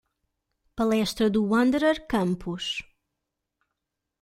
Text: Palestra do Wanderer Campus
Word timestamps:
Palestra 0.75 1.29
do 1.29 1.43
Wanderer 1.47 1.97
Campus 2.09 2.81